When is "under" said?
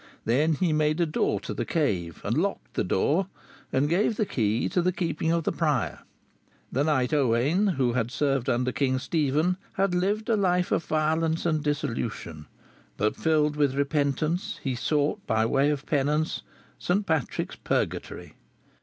8.49-8.71